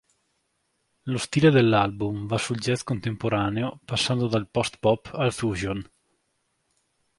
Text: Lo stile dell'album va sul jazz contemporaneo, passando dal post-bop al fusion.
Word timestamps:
Lo 1.03 1.19
stile 1.19 1.51
dell'album 1.51 2.25
va 2.25 2.39
sul 2.39 2.57
jazz 2.57 2.81
contemporaneo, 2.81 3.79
passando 3.85 4.25
dal 4.25 4.49
post-bop 4.49 5.11
al 5.13 5.31
fusion. 5.31 5.87